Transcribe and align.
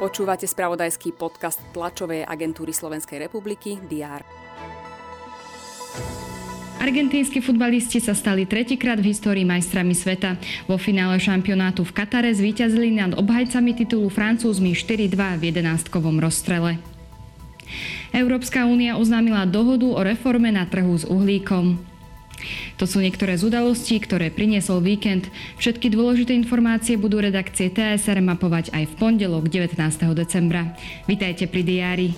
Počúvate 0.00 0.48
spravodajský 0.48 1.12
podcast 1.12 1.60
tlačovej 1.76 2.24
agentúry 2.24 2.72
Slovenskej 2.72 3.20
republiky 3.28 3.76
DR. 3.84 4.24
Argentínsky 6.80 7.44
futbalisti 7.44 8.00
sa 8.00 8.16
stali 8.16 8.48
tretíkrát 8.48 8.96
v 8.96 9.12
histórii 9.12 9.44
majstrami 9.44 9.92
sveta. 9.92 10.40
Vo 10.64 10.80
finále 10.80 11.20
šampionátu 11.20 11.84
v 11.84 11.92
Katare 11.92 12.32
zvíťazili 12.32 12.96
nad 12.96 13.12
obhajcami 13.12 13.76
titulu 13.76 14.08
Francúzmi 14.08 14.72
4-2 14.72 15.36
v 15.36 15.42
11 15.52 15.92
rozstrele. 16.24 16.80
Európska 18.16 18.64
únia 18.64 18.96
oznámila 18.96 19.44
dohodu 19.44 19.84
o 19.84 20.00
reforme 20.00 20.48
na 20.48 20.64
trhu 20.64 20.96
s 20.96 21.04
uhlíkom. 21.04 21.89
To 22.80 22.88
sú 22.88 23.04
niektoré 23.04 23.36
z 23.36 23.44
udalostí, 23.52 24.00
ktoré 24.00 24.32
priniesol 24.32 24.80
víkend. 24.80 25.28
Všetky 25.60 25.92
dôležité 25.92 26.32
informácie 26.32 26.96
budú 26.96 27.20
redakcie 27.20 27.68
TSR 27.68 28.24
mapovať 28.24 28.72
aj 28.72 28.88
v 28.88 28.94
pondelok 28.96 29.52
19. 29.52 29.76
decembra. 30.16 30.72
Vitajte 31.04 31.44
pri 31.44 31.60
diári. 31.60 32.08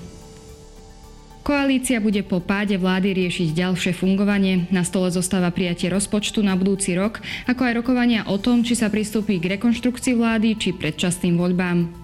Koalícia 1.42 1.98
bude 1.98 2.22
po 2.22 2.38
páde 2.38 2.78
vlády 2.78 3.10
riešiť 3.26 3.50
ďalšie 3.50 3.90
fungovanie. 3.98 4.70
Na 4.70 4.86
stole 4.86 5.10
zostáva 5.10 5.50
prijatie 5.50 5.90
rozpočtu 5.90 6.38
na 6.46 6.54
budúci 6.54 6.94
rok, 6.94 7.18
ako 7.50 7.66
aj 7.66 7.82
rokovania 7.82 8.22
o 8.30 8.38
tom, 8.38 8.62
či 8.62 8.78
sa 8.78 8.86
pristúpi 8.86 9.42
k 9.42 9.58
rekonštrukcii 9.58 10.14
vlády 10.14 10.54
či 10.54 10.70
predčasným 10.70 11.34
voľbám. 11.34 12.01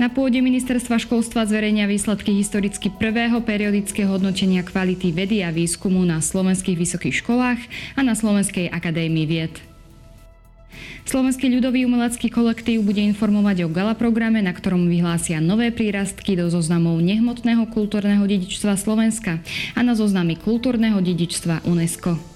Na 0.00 0.08
pôde 0.08 0.40
ministerstva 0.40 0.96
školstva 0.96 1.44
zverejnia 1.44 1.84
výsledky 1.84 2.32
historicky 2.32 2.88
prvého 2.88 3.36
periodického 3.44 4.08
hodnotenia 4.08 4.64
kvality 4.64 5.12
vedy 5.12 5.44
a 5.44 5.52
výskumu 5.52 6.00
na 6.08 6.24
slovenských 6.24 6.80
vysokých 6.80 7.20
školách 7.20 7.60
a 7.94 8.00
na 8.00 8.16
Slovenskej 8.16 8.72
akadémii 8.72 9.28
vied. 9.28 9.52
Slovenský 11.04 11.52
ľudový 11.52 11.84
umelecký 11.84 12.32
kolektív 12.32 12.88
bude 12.88 13.04
informovať 13.04 13.68
o 13.68 13.68
gala 13.68 13.92
programe, 13.92 14.40
na 14.40 14.56
ktorom 14.56 14.88
vyhlásia 14.88 15.36
nové 15.36 15.68
prírastky 15.68 16.32
do 16.32 16.48
zoznamov 16.48 16.96
nehmotného 17.04 17.68
kultúrneho 17.68 18.24
dedičstva 18.24 18.80
Slovenska 18.80 19.44
a 19.76 19.80
na 19.84 19.92
zoznamy 19.92 20.40
kultúrneho 20.40 20.96
dedičstva 21.04 21.68
UNESCO. 21.68 22.29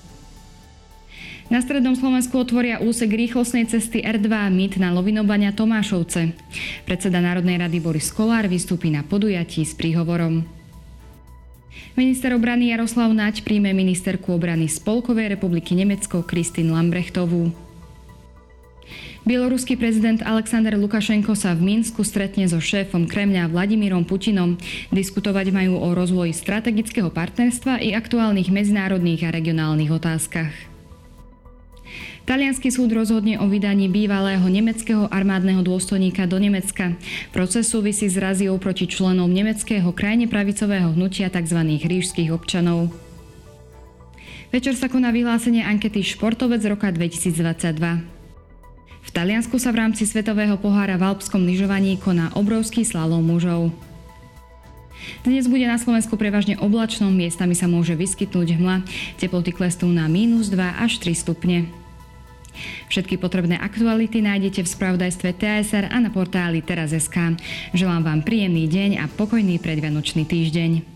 Na 1.52 1.60
strednom 1.60 1.92
Slovensku 1.92 2.40
otvoria 2.40 2.80
úsek 2.80 3.12
rýchlostnej 3.12 3.68
cesty 3.68 4.00
R2 4.00 4.48
MIT 4.48 4.80
na 4.80 4.96
Lovinobania 4.96 5.52
Tomášovce. 5.52 6.32
Predseda 6.88 7.20
Národnej 7.20 7.60
rady 7.60 7.84
Boris 7.84 8.08
Kolár 8.08 8.48
vystúpi 8.48 8.88
na 8.88 9.04
podujatí 9.04 9.60
s 9.60 9.76
príhovorom. 9.76 10.40
Minister 11.94 12.32
obrany 12.32 12.72
Jaroslav 12.72 13.12
Naď 13.12 13.44
príjme 13.44 13.76
ministerku 13.76 14.32
obrany 14.32 14.72
Spolkovej 14.72 15.36
republiky 15.36 15.76
Nemecko 15.76 16.24
Kristin 16.24 16.72
Lambrechtovú. 16.72 17.52
Bieloruský 19.24 19.76
prezident 19.76 20.20
Alexander 20.24 20.76
Lukašenko 20.76 21.32
sa 21.32 21.56
v 21.56 21.64
Minsku 21.64 22.04
stretne 22.04 22.44
so 22.44 22.60
šéfom 22.60 23.08
Kremľa 23.08 23.52
Vladimírom 23.52 24.04
Putinom. 24.04 24.56
Diskutovať 24.92 25.48
majú 25.52 25.80
o 25.80 25.92
rozvoji 25.92 26.32
strategického 26.36 27.08
partnerstva 27.08 27.80
i 27.84 27.96
aktuálnych 27.96 28.52
medzinárodných 28.52 29.28
a 29.28 29.32
regionálnych 29.32 29.92
otázkach. 29.92 30.73
Talianský 32.24 32.72
súd 32.72 32.88
rozhodne 32.96 33.36
o 33.36 33.44
vydaní 33.44 33.84
bývalého 33.92 34.48
nemeckého 34.48 35.12
armádneho 35.12 35.60
dôstojníka 35.60 36.24
do 36.24 36.40
Nemecka. 36.40 36.96
Proces 37.36 37.68
súvisí 37.68 38.08
s 38.08 38.16
raziou 38.16 38.56
proti 38.56 38.88
členom 38.88 39.28
nemeckého 39.28 39.92
krajne 39.92 40.24
pravicového 40.24 40.96
hnutia 40.96 41.28
tzv. 41.28 41.60
rížských 41.84 42.32
občanov. 42.32 42.88
Večer 44.48 44.72
sa 44.72 44.88
koná 44.88 45.12
vyhlásenie 45.12 45.68
ankety 45.68 46.00
Športovec 46.00 46.64
roka 46.64 46.88
2022. 46.88 48.00
V 49.04 49.10
Taliansku 49.12 49.60
sa 49.60 49.68
v 49.68 49.84
rámci 49.84 50.08
Svetového 50.08 50.56
pohára 50.56 50.96
v 50.96 51.04
alpskom 51.04 51.44
lyžovaní 51.44 52.00
koná 52.00 52.32
obrovský 52.32 52.88
slalom 52.88 53.20
mužov. 53.20 53.68
Dnes 55.28 55.44
bude 55.44 55.68
na 55.68 55.76
Slovensku 55.76 56.16
prevažne 56.16 56.56
oblačno, 56.56 57.12
miestami 57.12 57.52
sa 57.52 57.68
môže 57.68 57.92
vyskytnúť 57.92 58.56
hmla. 58.56 58.80
Teploty 59.20 59.52
klesnú 59.52 59.92
na 59.92 60.08
mínus 60.08 60.48
2 60.48 60.56
až 60.80 60.96
3 61.04 61.12
stupne. 61.12 61.83
Všetky 62.94 63.18
potrebné 63.18 63.58
aktuality 63.58 64.22
nájdete 64.22 64.62
v 64.62 64.70
spravodajstve 64.70 65.34
TSR 65.34 65.90
a 65.90 65.98
na 65.98 66.14
portáli 66.14 66.62
teraz.sk. 66.62 67.34
Želám 67.74 68.06
vám 68.06 68.20
príjemný 68.22 68.70
deň 68.70 69.02
a 69.02 69.10
pokojný 69.10 69.58
predvianočný 69.58 70.22
týždeň. 70.22 70.93